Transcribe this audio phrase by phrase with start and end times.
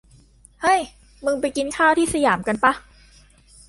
[0.61, 0.81] เฮ้ย
[1.25, 2.73] มึง ไปกินข้าวที่สยามกันปะ